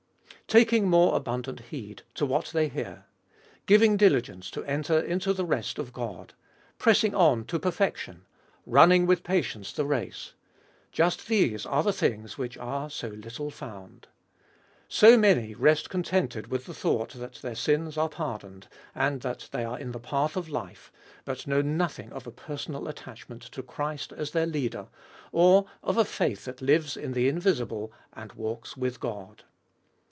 [0.61, 3.05] "Taking more abundant heed to what they hear";
[3.67, 6.33] "giving diligence to enter into the rest of God
[6.77, 8.25] ";"pressing on to perfection
[8.65, 10.33] ";"running with patience the race
[10.91, 14.07] "—just these are the things which are so little found.
[14.89, 19.47] So many rest contented with the thought that their sins are par doned, and that
[19.53, 20.91] they are in the path of life,
[21.23, 24.89] but know nothing of a personal attachment to Christ as their Leader,
[25.31, 29.45] or of a faith that lives in the invisible and walks with God.